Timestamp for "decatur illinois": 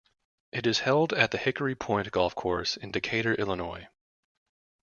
2.89-3.87